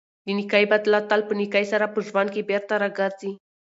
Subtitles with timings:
[0.25, 3.31] د نېکۍ بدله تل په نېکۍ سره په ژوند کې بېرته راګرځي.